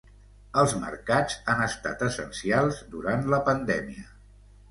[0.61, 4.09] Els mercats han estat essencials durant la pandèmia.